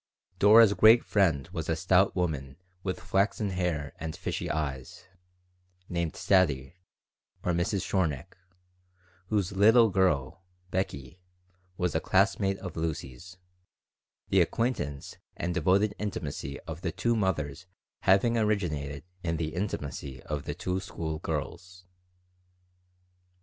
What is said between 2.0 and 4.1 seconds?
woman with flaxen hair